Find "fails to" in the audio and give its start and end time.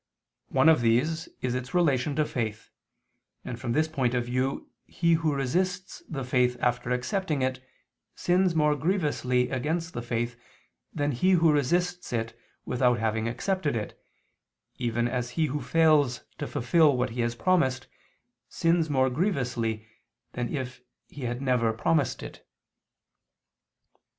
15.61-16.47